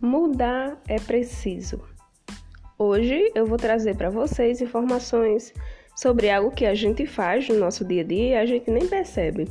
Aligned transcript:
Mudar 0.00 0.80
é 0.88 0.98
preciso. 0.98 1.82
Hoje 2.78 3.30
eu 3.34 3.44
vou 3.44 3.58
trazer 3.58 3.94
para 3.96 4.08
vocês 4.08 4.62
informações 4.62 5.52
sobre 5.94 6.30
algo 6.30 6.50
que 6.50 6.64
a 6.64 6.74
gente 6.74 7.04
faz 7.04 7.46
no 7.50 7.58
nosso 7.58 7.84
dia 7.84 8.00
a 8.00 8.04
dia 8.04 8.28
e 8.28 8.34
a 8.34 8.46
gente 8.46 8.70
nem 8.70 8.86
percebe, 8.86 9.46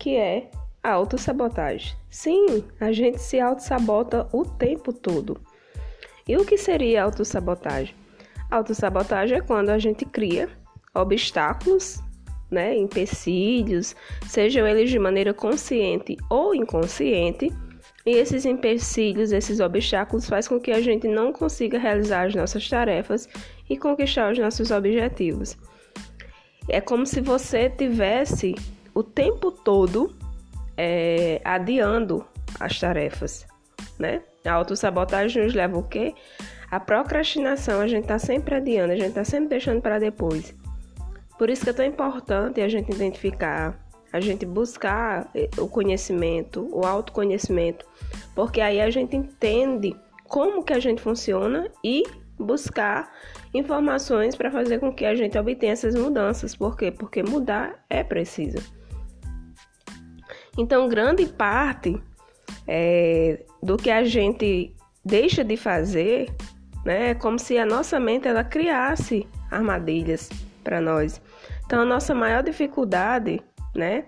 que 0.00 0.16
é 0.16 0.50
a 0.82 0.92
autossabotagem. 0.92 1.94
Sim, 2.08 2.64
a 2.80 2.90
gente 2.90 3.18
se 3.18 3.38
autossabota 3.38 4.26
o 4.32 4.46
tempo 4.46 4.94
todo. 4.94 5.38
E 6.26 6.38
o 6.38 6.46
que 6.46 6.56
seria 6.56 7.04
autossabotagem? 7.04 7.94
Autossabotagem 8.50 9.36
é 9.36 9.42
quando 9.42 9.68
a 9.68 9.78
gente 9.78 10.06
cria 10.06 10.48
obstáculos, 10.94 12.00
né, 12.50 12.74
empecilhos, 12.74 13.94
sejam 14.26 14.66
eles 14.66 14.88
de 14.88 14.98
maneira 14.98 15.34
consciente 15.34 16.16
ou 16.30 16.54
inconsciente, 16.54 17.52
e 18.06 18.10
esses 18.12 18.46
empecilhos, 18.46 19.32
esses 19.32 19.58
obstáculos 19.58 20.28
faz 20.28 20.46
com 20.46 20.60
que 20.60 20.70
a 20.70 20.80
gente 20.80 21.08
não 21.08 21.32
consiga 21.32 21.76
realizar 21.76 22.28
as 22.28 22.34
nossas 22.36 22.68
tarefas 22.68 23.28
e 23.68 23.76
conquistar 23.76 24.30
os 24.30 24.38
nossos 24.38 24.70
objetivos. 24.70 25.58
É 26.68 26.80
como 26.80 27.04
se 27.04 27.20
você 27.20 27.68
tivesse 27.68 28.54
o 28.94 29.02
tempo 29.02 29.50
todo 29.50 30.14
é, 30.76 31.40
adiando 31.44 32.24
as 32.60 32.78
tarefas, 32.78 33.44
né? 33.98 34.22
A 34.44 34.52
autossabotagem 34.52 35.42
nos 35.42 35.54
leva 35.54 35.76
o 35.76 35.82
quê? 35.82 36.14
A 36.70 36.78
procrastinação, 36.78 37.80
a 37.80 37.88
gente 37.88 38.02
está 38.02 38.20
sempre 38.20 38.54
adiando, 38.54 38.92
a 38.92 38.96
gente 38.96 39.08
está 39.08 39.24
sempre 39.24 39.48
deixando 39.48 39.82
para 39.82 39.98
depois. 39.98 40.54
Por 41.36 41.50
isso 41.50 41.64
que 41.64 41.70
é 41.70 41.72
tão 41.72 41.84
importante 41.84 42.60
a 42.60 42.68
gente 42.68 42.92
identificar 42.92 43.76
a 44.16 44.20
gente 44.20 44.44
buscar 44.44 45.30
eh, 45.34 45.48
o 45.58 45.68
conhecimento, 45.68 46.68
o 46.72 46.84
autoconhecimento, 46.84 47.86
porque 48.34 48.60
aí 48.60 48.80
a 48.80 48.90
gente 48.90 49.16
entende 49.16 49.94
como 50.24 50.62
que 50.62 50.72
a 50.72 50.80
gente 50.80 51.00
funciona 51.00 51.70
e 51.84 52.02
buscar 52.38 53.10
informações 53.54 54.34
para 54.34 54.50
fazer 54.50 54.78
com 54.78 54.92
que 54.92 55.04
a 55.04 55.14
gente 55.14 55.38
obtenha 55.38 55.72
essas 55.72 55.94
mudanças. 55.94 56.54
Por 56.54 56.76
quê? 56.76 56.90
Porque 56.90 57.22
mudar 57.22 57.84
é 57.88 58.02
preciso. 58.02 58.58
Então, 60.58 60.88
grande 60.88 61.26
parte 61.26 62.00
é, 62.66 63.44
do 63.62 63.76
que 63.76 63.90
a 63.90 64.04
gente 64.04 64.74
deixa 65.04 65.44
de 65.44 65.56
fazer, 65.56 66.34
né, 66.84 67.10
é 67.10 67.14
como 67.14 67.38
se 67.38 67.58
a 67.58 67.66
nossa 67.66 68.00
mente 68.00 68.26
ela 68.26 68.42
criasse 68.42 69.26
armadilhas 69.50 70.30
para 70.64 70.80
nós. 70.80 71.20
Então, 71.64 71.82
a 71.82 71.84
nossa 71.84 72.14
maior 72.14 72.42
dificuldade 72.42 73.40
né? 73.76 74.04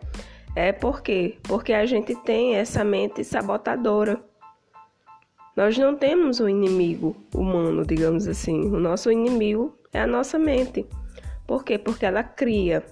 É 0.57 0.73
por 0.73 1.03
quê? 1.03 1.39
Porque 1.45 1.73
a 1.73 1.87
gente 1.87 2.15
tem 2.17 2.57
essa 2.57 2.83
mente 2.83 3.23
sabotadora. 3.23 4.21
Nós 5.57 5.79
não 5.79 5.95
temos 5.97 6.41
um 6.41 6.49
inimigo 6.49 7.17
humano, 7.35 7.87
digamos 7.87 8.27
assim. 8.27 8.63
O 8.63 8.81
nosso 8.81 9.11
inimigo 9.11 9.79
é 9.93 10.01
a 10.01 10.07
nossa 10.07 10.39
mente. 10.39 10.85
Por 11.47 11.65
quê? 11.65 11.79
Porque 11.79 12.05
ela 12.05 12.23
cria, 12.25 12.85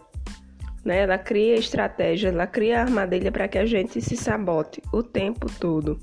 né? 0.84 1.00
Ela 1.00 1.18
cria 1.18 1.56
estratégia, 1.56 2.28
ela 2.28 2.46
cria 2.46 2.80
armadilha 2.80 3.32
para 3.32 3.48
que 3.48 3.58
a 3.58 3.66
gente 3.66 4.00
se 4.00 4.16
sabote 4.16 4.80
o 4.92 5.02
tempo 5.02 5.46
todo. 5.58 5.98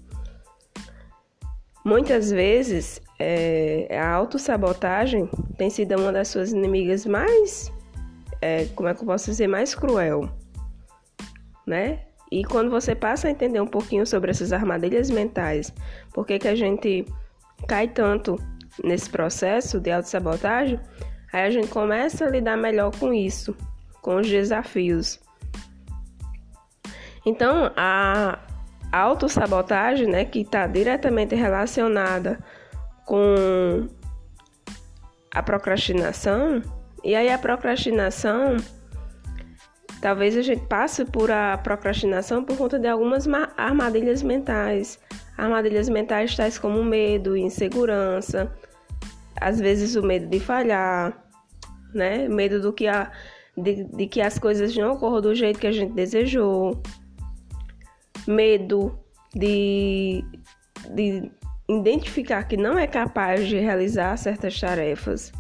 Muitas 1.86 2.30
vezes 2.30 3.02
é, 3.20 3.88
a 3.98 4.10
autossabotagem 4.12 5.30
tem 5.58 5.70
sido 5.70 5.98
uma 5.98 6.12
das 6.12 6.30
suas 6.30 6.52
inimigas 6.52 7.06
mais, 7.06 7.72
é, 8.42 8.66
como 8.76 8.88
é 8.90 8.94
que 8.94 9.02
eu 9.02 9.06
posso 9.06 9.32
dizer, 9.32 9.48
mais 9.48 9.76
cruel 9.76 10.30
né? 11.66 12.00
E 12.32 12.44
quando 12.44 12.70
você 12.70 12.96
passa 12.96 13.28
a 13.28 13.32
entender 13.32 13.62
um 13.62 13.68
pouquinho 13.68 14.06
sobre 14.08 14.32
essas 14.32 14.52
armadilhas 14.52 15.10
mentais, 15.10 15.72
por 16.14 16.26
que, 16.26 16.40
que 16.40 16.48
a 16.48 16.56
gente 16.56 17.06
cai 17.68 17.88
tanto 17.88 18.38
nesse 18.84 19.10
processo 19.10 19.80
de 19.80 19.92
autossabotagem, 19.92 20.80
aí 21.32 21.46
a 21.46 21.52
gente 21.52 21.68
começa 21.68 22.26
a 22.26 22.30
lidar 22.30 22.58
melhor 22.58 22.92
com 22.98 23.14
isso, 23.14 23.56
com 24.02 24.16
os 24.16 24.28
desafios. 24.28 25.20
Então, 27.26 27.72
a 27.78 28.40
autossabotagem, 28.92 30.08
né, 30.08 30.26
que 30.26 30.42
está 30.42 30.68
diretamente 30.68 31.36
relacionada 31.36 32.40
com 33.06 33.88
a 35.34 35.42
procrastinação, 35.44 36.62
e 37.04 37.16
aí 37.16 37.30
a 37.30 37.38
procrastinação 37.38 38.58
Talvez 40.04 40.36
a 40.36 40.42
gente 40.42 40.66
passe 40.66 41.06
por 41.06 41.32
a 41.32 41.58
procrastinação 41.58 42.44
por 42.44 42.58
conta 42.58 42.78
de 42.78 42.90
algumas 42.90 43.26
armadilhas 43.56 44.22
mentais. 44.22 45.00
Armadilhas 45.38 45.88
mentais 45.88 46.36
tais 46.36 46.60
como 46.60 46.84
medo, 46.84 47.38
insegurança, 47.38 48.54
às 49.40 49.62
vezes 49.62 49.96
o 49.96 50.04
medo 50.04 50.28
de 50.28 50.42
falhar, 50.42 51.26
né? 51.94 52.28
Medo 52.28 52.60
do 52.60 52.74
que 52.74 52.86
a, 52.86 53.14
de, 53.58 53.86
de 53.86 54.08
que 54.08 54.20
as 54.20 54.38
coisas 54.38 54.76
não 54.76 54.92
ocorram 54.92 55.22
do 55.22 55.34
jeito 55.34 55.58
que 55.58 55.68
a 55.68 55.72
gente 55.72 55.94
desejou. 55.94 56.84
Medo 58.28 59.00
de, 59.34 60.22
de 60.94 61.32
identificar 61.70 62.44
que 62.44 62.58
não 62.58 62.78
é 62.78 62.88
capaz 62.88 63.48
de 63.48 63.58
realizar 63.58 64.18
certas 64.18 64.60
tarefas. 64.60 65.32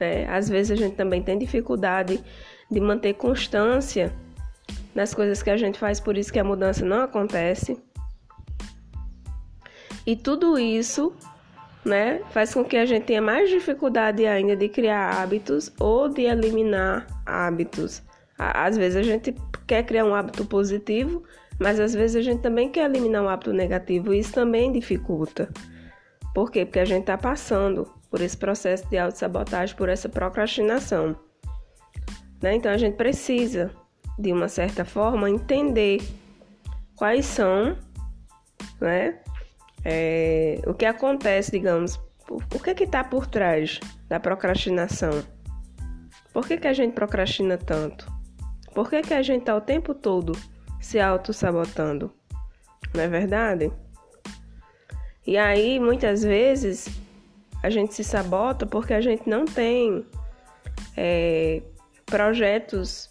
Né? 0.00 0.26
Às 0.26 0.48
vezes 0.48 0.70
a 0.70 0.82
gente 0.82 0.96
também 0.96 1.22
tem 1.22 1.36
dificuldade 1.36 2.18
de 2.72 2.80
manter 2.80 3.14
constância 3.14 4.12
nas 4.94 5.14
coisas 5.14 5.42
que 5.42 5.50
a 5.50 5.56
gente 5.56 5.78
faz, 5.78 6.00
por 6.00 6.16
isso 6.16 6.32
que 6.32 6.38
a 6.38 6.44
mudança 6.44 6.84
não 6.84 7.02
acontece. 7.02 7.78
E 10.06 10.16
tudo 10.16 10.58
isso, 10.58 11.12
né, 11.84 12.20
faz 12.30 12.52
com 12.54 12.64
que 12.64 12.76
a 12.76 12.86
gente 12.86 13.04
tenha 13.04 13.22
mais 13.22 13.50
dificuldade 13.50 14.26
ainda 14.26 14.56
de 14.56 14.68
criar 14.68 15.22
hábitos 15.22 15.70
ou 15.78 16.08
de 16.08 16.22
eliminar 16.22 17.06
hábitos. 17.24 18.02
Às 18.38 18.76
vezes 18.76 18.96
a 18.96 19.02
gente 19.02 19.34
quer 19.66 19.84
criar 19.84 20.04
um 20.04 20.14
hábito 20.14 20.44
positivo, 20.44 21.22
mas 21.60 21.78
às 21.78 21.94
vezes 21.94 22.16
a 22.16 22.22
gente 22.22 22.40
também 22.40 22.70
quer 22.70 22.86
eliminar 22.86 23.22
um 23.22 23.28
hábito 23.28 23.52
negativo 23.52 24.12
e 24.12 24.18
isso 24.18 24.32
também 24.32 24.72
dificulta. 24.72 25.48
Por 26.34 26.50
quê? 26.50 26.64
Porque 26.64 26.80
a 26.80 26.84
gente 26.84 27.02
está 27.02 27.16
passando 27.16 27.88
por 28.10 28.20
esse 28.20 28.36
processo 28.36 28.88
de 28.88 28.98
autossabotagem, 28.98 29.76
por 29.76 29.88
essa 29.88 30.08
procrastinação. 30.08 31.16
Né? 32.42 32.56
Então 32.56 32.72
a 32.72 32.76
gente 32.76 32.96
precisa, 32.96 33.70
de 34.18 34.32
uma 34.32 34.48
certa 34.48 34.84
forma, 34.84 35.30
entender 35.30 36.02
quais 36.96 37.24
são, 37.24 37.78
né? 38.80 39.20
É, 39.84 40.60
o 40.66 40.74
que 40.74 40.84
acontece, 40.84 41.52
digamos, 41.52 42.00
o 42.28 42.58
que 42.58 42.70
está 42.84 43.02
por 43.02 43.26
trás 43.26 43.80
da 44.08 44.20
procrastinação? 44.20 45.22
Por 46.32 46.46
que, 46.46 46.56
que 46.56 46.66
a 46.66 46.72
gente 46.72 46.94
procrastina 46.94 47.58
tanto? 47.58 48.10
Por 48.74 48.88
que, 48.88 49.02
que 49.02 49.14
a 49.14 49.22
gente 49.22 49.40
está 49.40 49.54
o 49.54 49.60
tempo 49.60 49.94
todo 49.94 50.32
se 50.80 50.98
auto-sabotando? 50.98 52.12
Não 52.94 53.02
é 53.02 53.08
verdade? 53.08 53.70
E 55.26 55.36
aí, 55.36 55.78
muitas 55.78 56.22
vezes, 56.22 56.88
a 57.62 57.70
gente 57.70 57.94
se 57.94 58.02
sabota 58.02 58.66
porque 58.66 58.94
a 58.94 59.00
gente 59.00 59.28
não 59.28 59.44
tem 59.44 60.06
é, 60.96 61.62
projetos 62.12 63.10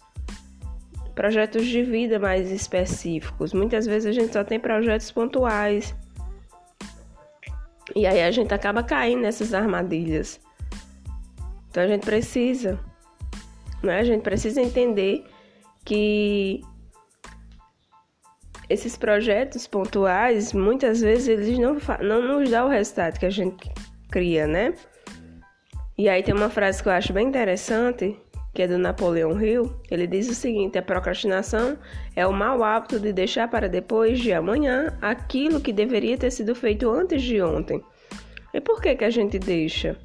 projetos 1.12 1.66
de 1.66 1.82
vida 1.82 2.20
mais 2.20 2.52
específicos. 2.52 3.52
Muitas 3.52 3.84
vezes 3.84 4.06
a 4.06 4.12
gente 4.12 4.32
só 4.32 4.44
tem 4.44 4.60
projetos 4.60 5.10
pontuais. 5.10 5.92
E 7.96 8.06
aí 8.06 8.22
a 8.22 8.30
gente 8.30 8.54
acaba 8.54 8.82
caindo 8.82 9.22
nessas 9.22 9.52
armadilhas. 9.52 10.40
Então 11.68 11.82
a 11.82 11.86
gente 11.88 12.04
precisa, 12.04 12.78
né? 13.82 13.98
A 13.98 14.04
gente 14.04 14.22
precisa 14.22 14.62
entender 14.62 15.24
que 15.84 16.62
esses 18.70 18.96
projetos 18.96 19.66
pontuais, 19.66 20.52
muitas 20.52 21.00
vezes 21.00 21.26
eles 21.26 21.58
não, 21.58 21.76
não 22.00 22.38
nos 22.38 22.48
dão 22.48 22.68
o 22.68 22.70
resultado 22.70 23.18
que 23.18 23.26
a 23.26 23.30
gente 23.30 23.68
cria, 24.10 24.46
né? 24.46 24.72
E 25.98 26.08
aí 26.08 26.22
tem 26.22 26.32
uma 26.32 26.48
frase 26.48 26.82
que 26.82 26.88
eu 26.88 26.92
acho 26.92 27.12
bem 27.12 27.26
interessante, 27.26 28.16
que 28.54 28.62
é 28.62 28.68
do 28.68 28.78
Napoleão 28.78 29.40
Hill, 29.40 29.72
ele 29.90 30.06
diz 30.06 30.28
o 30.28 30.34
seguinte: 30.34 30.78
a 30.78 30.82
procrastinação 30.82 31.78
é 32.14 32.26
o 32.26 32.32
mau 32.32 32.62
hábito 32.62 33.00
de 33.00 33.12
deixar 33.12 33.48
para 33.48 33.68
depois 33.68 34.20
de 34.20 34.32
amanhã 34.32 34.96
aquilo 35.00 35.60
que 35.60 35.72
deveria 35.72 36.18
ter 36.18 36.30
sido 36.30 36.54
feito 36.54 36.90
antes 36.90 37.22
de 37.22 37.40
ontem. 37.40 37.82
E 38.52 38.60
por 38.60 38.80
que 38.80 38.94
que 38.94 39.04
a 39.04 39.10
gente 39.10 39.38
deixa 39.38 39.96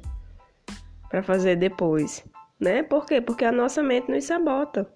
para 1.10 1.22
fazer 1.22 1.56
depois, 1.56 2.24
né? 2.58 2.82
Por 2.82 3.04
quê? 3.04 3.20
Porque 3.20 3.44
a 3.44 3.52
nossa 3.52 3.82
mente 3.82 4.10
nos 4.10 4.24
sabota. 4.24 4.88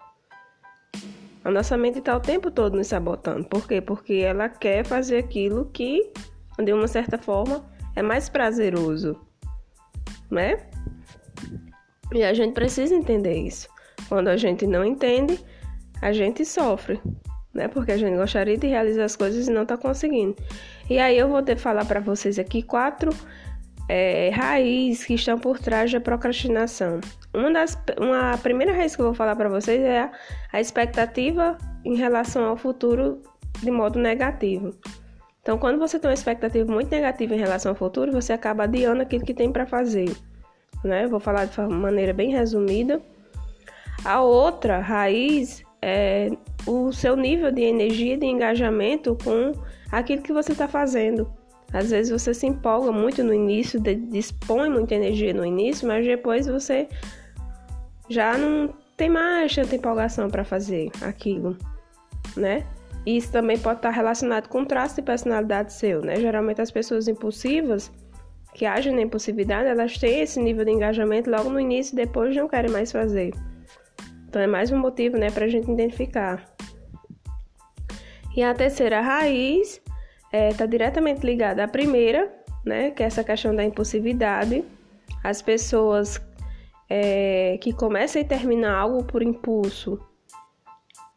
A 1.44 1.50
nossa 1.50 1.76
mente 1.76 1.98
está 1.98 2.16
o 2.16 2.20
tempo 2.20 2.50
todo 2.50 2.76
nos 2.76 2.86
sabotando. 2.86 3.44
Por 3.44 3.66
quê? 3.66 3.80
Porque 3.80 4.14
ela 4.14 4.48
quer 4.48 4.84
fazer 4.84 5.18
aquilo 5.18 5.68
que, 5.72 6.10
de 6.62 6.72
uma 6.72 6.86
certa 6.86 7.18
forma, 7.18 7.64
é 7.96 8.02
mais 8.02 8.28
prazeroso, 8.28 9.20
né? 10.30 10.71
E 12.12 12.22
a 12.22 12.34
gente 12.34 12.52
precisa 12.52 12.94
entender 12.94 13.34
isso. 13.34 13.68
Quando 14.08 14.28
a 14.28 14.36
gente 14.36 14.66
não 14.66 14.84
entende, 14.84 15.38
a 16.00 16.12
gente 16.12 16.44
sofre, 16.44 17.00
né? 17.54 17.68
Porque 17.68 17.92
a 17.92 17.96
gente 17.96 18.16
gostaria 18.16 18.56
de 18.56 18.66
realizar 18.66 19.04
as 19.04 19.16
coisas 19.16 19.48
e 19.48 19.50
não 19.50 19.62
está 19.62 19.76
conseguindo. 19.76 20.36
E 20.90 20.98
aí 20.98 21.16
eu 21.16 21.28
vou 21.28 21.42
falar 21.56 21.84
para 21.84 22.00
vocês 22.00 22.38
aqui 22.38 22.62
quatro 22.62 23.10
é, 23.88 24.30
raízes 24.30 25.04
que 25.04 25.14
estão 25.14 25.38
por 25.38 25.58
trás 25.58 25.90
da 25.92 26.00
procrastinação. 26.00 27.00
Uma 27.34 27.50
das, 27.50 27.78
uma 27.98 28.36
primeira 28.38 28.72
raiz 28.72 28.94
que 28.94 29.02
eu 29.02 29.06
vou 29.06 29.14
falar 29.14 29.36
para 29.36 29.48
vocês 29.48 29.80
é 29.80 30.00
a, 30.00 30.12
a 30.52 30.60
expectativa 30.60 31.56
em 31.84 31.96
relação 31.96 32.44
ao 32.44 32.56
futuro 32.56 33.22
de 33.62 33.70
modo 33.70 33.98
negativo. 33.98 34.74
Então, 35.40 35.58
quando 35.58 35.78
você 35.78 35.98
tem 35.98 36.08
uma 36.08 36.14
expectativa 36.14 36.70
muito 36.70 36.90
negativa 36.90 37.34
em 37.34 37.38
relação 37.38 37.72
ao 37.72 37.76
futuro, 37.76 38.12
você 38.12 38.32
acaba 38.32 38.64
adiando 38.64 39.02
aquilo 39.02 39.24
que 39.24 39.34
tem 39.34 39.50
para 39.50 39.66
fazer. 39.66 40.10
Né? 40.84 41.06
vou 41.06 41.20
falar 41.20 41.44
de 41.44 41.60
maneira 41.60 42.12
bem 42.12 42.30
resumida. 42.30 43.00
A 44.04 44.20
outra 44.20 44.80
raiz 44.80 45.62
é 45.80 46.30
o 46.66 46.92
seu 46.92 47.16
nível 47.16 47.52
de 47.52 47.62
energia, 47.62 48.16
de 48.16 48.26
engajamento 48.26 49.16
com 49.22 49.52
aquilo 49.90 50.22
que 50.22 50.32
você 50.32 50.52
está 50.52 50.66
fazendo. 50.66 51.30
Às 51.72 51.90
vezes 51.90 52.12
você 52.12 52.34
se 52.34 52.46
empolga 52.46 52.92
muito 52.92 53.24
no 53.24 53.32
início, 53.32 53.80
dispõe 53.80 54.68
muita 54.68 54.94
energia 54.94 55.32
no 55.32 55.44
início, 55.44 55.88
mas 55.88 56.04
depois 56.04 56.46
você 56.46 56.88
já 58.08 58.36
não 58.36 58.74
tem 58.96 59.08
mais 59.08 59.54
tanta 59.54 59.74
empolgação 59.74 60.28
para 60.28 60.44
fazer 60.44 60.90
aquilo, 61.00 61.56
né? 62.36 62.66
Isso 63.06 63.32
também 63.32 63.58
pode 63.58 63.78
estar 63.78 63.90
relacionado 63.90 64.48
com 64.48 64.64
traço 64.64 64.96
de 64.96 65.02
personalidade 65.02 65.72
seu, 65.72 66.02
né? 66.02 66.16
Geralmente 66.16 66.60
as 66.60 66.70
pessoas 66.70 67.08
impulsivas 67.08 67.90
que 68.54 68.66
agem 68.66 68.94
na 68.94 69.02
impulsividade, 69.02 69.68
elas 69.68 69.96
têm 69.98 70.20
esse 70.20 70.40
nível 70.40 70.64
de 70.64 70.70
engajamento 70.70 71.30
logo 71.30 71.48
no 71.48 71.58
início 71.58 71.94
e 71.94 71.96
depois 71.96 72.34
não 72.36 72.48
querem 72.48 72.70
mais 72.70 72.92
fazer. 72.92 73.32
Então 74.28 74.40
é 74.40 74.46
mais 74.46 74.70
um 74.70 74.78
motivo, 74.78 75.16
né, 75.16 75.30
para 75.30 75.44
a 75.46 75.48
gente 75.48 75.70
identificar. 75.70 76.44
E 78.36 78.42
a 78.42 78.54
terceira 78.54 79.00
raiz 79.00 79.74
está 79.74 80.36
é, 80.36 80.54
tá 80.54 80.66
diretamente 80.66 81.24
ligada 81.24 81.64
à 81.64 81.68
primeira, 81.68 82.32
né, 82.64 82.90
que 82.90 83.02
é 83.02 83.06
essa 83.06 83.22
questão 83.22 83.54
da 83.54 83.64
impulsividade. 83.64 84.64
As 85.22 85.42
pessoas 85.42 86.20
é, 86.88 87.58
que 87.60 87.72
começam 87.72 88.20
e 88.20 88.24
terminam 88.24 88.74
algo 88.74 89.04
por 89.04 89.22
impulso, 89.22 90.00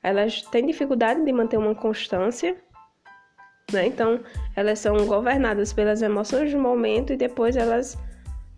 elas 0.02 0.42
têm 0.44 0.66
dificuldade 0.66 1.26
de 1.26 1.34
manter 1.34 1.58
uma 1.58 1.74
constância, 1.74 2.56
né? 3.72 3.88
Então, 3.88 4.20
elas 4.56 4.80
são 4.80 5.06
governadas 5.06 5.74
pelas 5.74 6.02
emoções 6.02 6.52
do 6.52 6.60
momento 6.60 7.14
e 7.14 7.18
depois 7.18 7.56
elas 7.56 7.98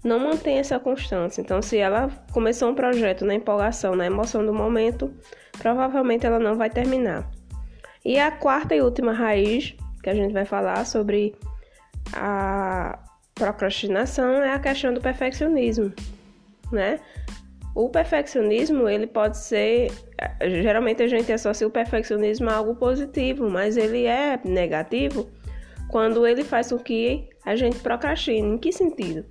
não 0.04 0.20
mantêm 0.20 0.60
essa 0.60 0.80
constância. 0.80 1.42
Então, 1.42 1.62
se 1.62 1.78
ela 1.78 2.10
começou 2.32 2.70
um 2.70 2.76
projeto 2.76 3.26
na 3.26 3.34
empolgação, 3.34 3.96
na 3.96 4.06
emoção 4.06 4.46
do 4.46 4.54
momento, 4.54 5.14
provavelmente 5.58 6.26
ela 6.26 6.40
não 6.40 6.56
vai 6.56 6.70
terminar. 6.70 7.30
E 8.06 8.18
a 8.18 8.32
quarta 8.32 8.76
e 8.76 8.82
última 8.82 9.12
raiz 9.12 9.76
que 10.02 10.10
a 10.10 10.14
gente 10.14 10.32
vai 10.32 10.46
falar 10.46 10.86
sobre 10.86 11.36
a 12.14 13.00
procrastinação 13.36 14.42
é 14.42 14.54
a 14.54 14.60
questão 14.60 14.94
do 14.94 15.02
perfeccionismo, 15.02 15.92
né? 16.72 17.00
O 17.78 17.90
perfeccionismo, 17.90 18.90
ele 18.90 19.06
pode 19.06 19.38
ser, 19.38 19.92
geralmente 20.42 21.04
a 21.04 21.08
gente 21.08 21.32
associa 21.32 21.68
o 21.68 21.70
perfeccionismo 21.70 22.50
a 22.50 22.56
algo 22.56 22.76
positivo, 22.76 23.48
mas 23.52 23.78
ele 23.78 24.08
é 24.08 24.42
negativo 24.44 25.30
quando 25.88 26.26
ele 26.26 26.44
faz 26.44 26.72
com 26.72 26.80
que 26.80 27.30
a 27.46 27.56
gente 27.56 27.78
procrastine. 27.78 28.56
Em 28.56 28.58
que 28.58 28.72
sentido? 28.72 29.24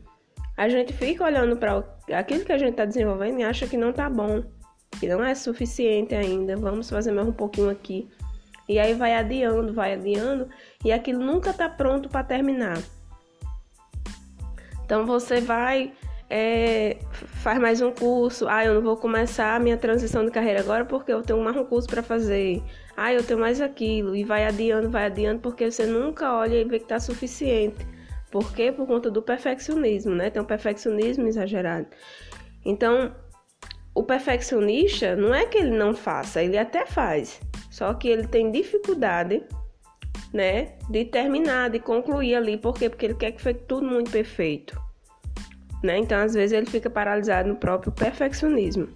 A 0.57 0.69
gente 0.69 0.93
fica 0.93 1.25
olhando 1.25 1.57
para 1.57 1.83
aquilo 2.13 2.45
que 2.45 2.53
a 2.53 2.57
gente 2.57 2.71
está 2.71 2.85
desenvolvendo 2.85 3.41
e 3.41 3.43
acha 3.43 3.67
que 3.67 3.77
não 3.77 3.91
está 3.91 4.09
bom, 4.09 4.45
que 5.01 5.09
não 5.09 5.25
é 5.25 5.35
suficiente 5.35 6.15
ainda, 6.15 6.57
vamos 6.57 6.89
fazer 6.89 7.11
mais 7.11 7.27
um 7.27 7.33
pouquinho 7.33 7.69
aqui. 7.69 8.09
E 8.69 8.79
aí 8.79 8.95
vai 8.95 9.13
adiando, 9.13 9.75
vai 9.75 9.95
adiando, 9.95 10.49
e 10.85 10.93
aquilo 10.93 11.19
nunca 11.19 11.51
está 11.51 11.69
pronto 11.69 12.09
para 12.09 12.23
terminar. 12.23 12.79
Então 14.85 15.05
você 15.05 15.41
vai 15.41 15.93
é, 16.29 16.99
faz 17.11 17.59
mais 17.59 17.81
um 17.81 17.93
curso. 17.93 18.49
Ah, 18.49 18.65
eu 18.65 18.75
não 18.75 18.83
vou 18.83 18.97
começar 18.97 19.55
a 19.55 19.59
minha 19.59 19.77
transição 19.77 20.25
de 20.25 20.31
carreira 20.31 20.61
agora 20.61 20.85
porque 20.85 21.13
eu 21.13 21.23
tenho 21.23 21.41
mais 21.43 21.57
um 21.57 21.65
curso 21.65 21.89
para 21.89 22.03
fazer. 22.03 22.63
Ah, 22.97 23.13
eu 23.13 23.23
tenho 23.23 23.39
mais 23.39 23.61
aquilo. 23.61 24.17
E 24.17 24.25
vai 24.25 24.45
adiando, 24.45 24.91
vai 24.91 25.07
adiando, 25.07 25.41
porque 25.41 25.71
você 25.71 25.87
nunca 25.87 26.35
olha 26.35 26.57
e 26.57 26.65
vê 26.65 26.79
que 26.79 26.85
está 26.85 26.99
suficiente. 26.99 27.87
Por 28.31 28.53
quê? 28.53 28.73
Por 28.73 28.87
conta 28.87 29.11
do 29.11 29.23
perfeccionismo, 29.23 30.15
né? 30.15 30.31
Tem 30.31 30.43
um 30.43 30.47
perfeccionismo 30.47 31.27
exagerado. 31.29 31.87
Então, 32.65 33.15
o 33.95 34.03
perfeccionista 34.03 35.15
não 35.15 35.33
é 35.33 35.47
que 35.47 35.59
ele 35.59 35.71
não 35.71 35.95
faça, 35.95 36.43
ele 36.43 36.59
até 36.59 36.85
faz. 36.85 37.41
Só 37.71 37.95
que 37.95 38.09
ele 38.09 38.27
tem 38.27 38.51
dificuldade, 38.51 39.45
né, 40.33 40.77
de 40.91 41.05
terminar, 41.05 41.71
de 41.71 41.79
concluir 41.79 42.35
ali. 42.35 42.59
Por 42.59 42.75
quê? 42.75 42.91
Porque 42.91 43.07
ele 43.07 43.15
quer 43.15 43.33
que 43.33 43.41
fique 43.41 43.61
tudo 43.61 43.87
muito 43.87 44.11
perfeito 44.11 44.87
né? 45.87 45.99
Então, 45.99 46.19
às 46.19 46.35
vezes, 46.35 46.53
ele 46.53 46.67
fica 46.67 46.91
paralisado 46.91 47.49
no 47.49 47.57
próprio 47.57 47.93
perfeccionismo. 47.93 48.89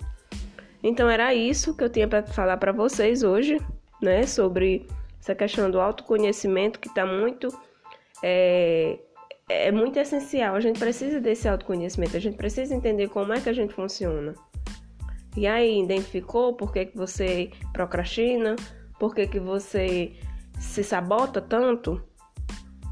Então, 0.82 1.08
era 1.08 1.34
isso 1.34 1.76
que 1.76 1.84
eu 1.84 1.88
tinha 1.88 2.08
para 2.08 2.22
falar 2.22 2.56
para 2.56 2.72
vocês 2.72 3.22
hoje, 3.22 3.58
né? 4.02 4.26
Sobre 4.26 4.86
essa 5.20 5.34
questão 5.34 5.70
do 5.70 5.80
autoconhecimento 5.80 6.80
que 6.80 6.88
está 6.88 7.06
muito. 7.06 7.48
É, 8.22 8.98
é 9.48 9.72
muito 9.72 9.98
essencial. 9.98 10.54
A 10.54 10.60
gente 10.60 10.78
precisa 10.78 11.20
desse 11.20 11.48
autoconhecimento, 11.48 12.16
a 12.16 12.20
gente 12.20 12.36
precisa 12.36 12.74
entender 12.74 13.08
como 13.08 13.32
é 13.32 13.40
que 13.40 13.48
a 13.48 13.52
gente 13.52 13.72
funciona. 13.72 14.34
E 15.36 15.46
aí, 15.46 15.80
identificou 15.80 16.54
por 16.54 16.72
que, 16.72 16.86
que 16.86 16.96
você 16.96 17.50
procrastina, 17.72 18.56
por 18.98 19.14
que, 19.14 19.26
que 19.26 19.38
você 19.38 20.12
se 20.58 20.82
sabota 20.82 21.40
tanto? 21.40 22.02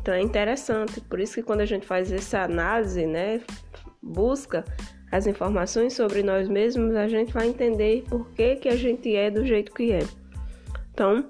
Então 0.00 0.14
é 0.14 0.22
interessante. 0.22 1.00
Por 1.02 1.20
isso 1.20 1.34
que 1.34 1.42
quando 1.42 1.60
a 1.60 1.66
gente 1.66 1.86
faz 1.86 2.10
essa 2.10 2.40
análise, 2.40 3.06
né, 3.06 3.42
busca 4.02 4.64
as 5.10 5.26
informações 5.26 5.94
sobre 5.94 6.22
nós 6.22 6.48
mesmos, 6.48 6.94
a 6.94 7.08
gente 7.08 7.32
vai 7.32 7.48
entender 7.48 8.04
por 8.08 8.28
que, 8.30 8.56
que 8.56 8.68
a 8.68 8.76
gente 8.76 9.14
é 9.14 9.30
do 9.30 9.44
jeito 9.44 9.72
que 9.72 9.92
é. 9.92 10.00
Então, 10.92 11.26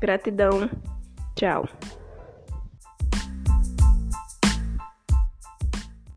gratidão. 0.00 0.68
Tchau. 1.36 1.68